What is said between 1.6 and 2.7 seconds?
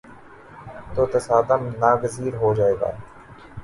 ناگزیر ہو